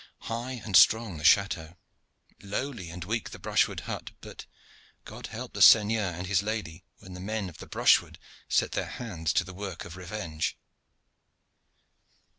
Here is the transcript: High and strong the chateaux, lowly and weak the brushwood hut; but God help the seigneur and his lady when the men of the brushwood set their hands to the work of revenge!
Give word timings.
High 0.21 0.53
and 0.65 0.75
strong 0.75 1.17
the 1.19 1.23
chateaux, 1.23 1.77
lowly 2.41 2.89
and 2.89 3.03
weak 3.03 3.29
the 3.29 3.37
brushwood 3.37 3.81
hut; 3.81 4.09
but 4.19 4.47
God 5.05 5.27
help 5.27 5.53
the 5.53 5.61
seigneur 5.61 6.01
and 6.09 6.25
his 6.25 6.41
lady 6.41 6.85
when 6.97 7.13
the 7.13 7.19
men 7.19 7.49
of 7.49 7.59
the 7.59 7.67
brushwood 7.67 8.17
set 8.49 8.71
their 8.71 8.87
hands 8.89 9.31
to 9.33 9.43
the 9.43 9.53
work 9.53 9.85
of 9.85 9.95
revenge! 9.97 10.57